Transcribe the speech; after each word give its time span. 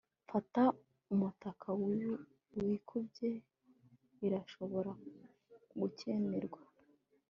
fata 0.29 0.63
umutaka 1.13 1.67
wikubye. 2.59 3.29
irashobora 4.25 4.91
gukenerwa 5.79 6.61